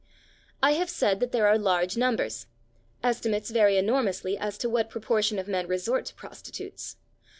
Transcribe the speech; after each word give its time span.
I 0.63 0.71
have 0.71 0.89
said 0.89 1.19
that 1.19 1.31
there 1.31 1.45
are 1.45 1.59
large 1.59 1.95
numbers. 1.95 2.47
Estimates 3.03 3.51
vary 3.51 3.77
enormously 3.77 4.35
as 4.35 4.57
to 4.57 4.67
what 4.67 4.89
proportion 4.89 5.37
of 5.37 5.47
men 5.47 5.67
resort 5.67 6.05
to 6.07 6.15
prostitutes. 6.15 6.97